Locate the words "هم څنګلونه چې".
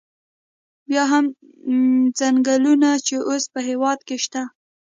1.11-3.15